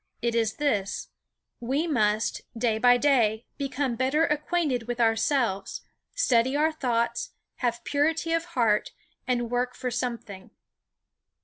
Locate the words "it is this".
0.19-1.09